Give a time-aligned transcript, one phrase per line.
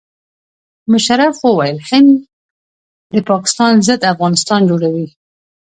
[0.91, 2.09] مشرف وویل هند
[3.13, 5.07] د پاکستان ضد افغانستان جوړوي.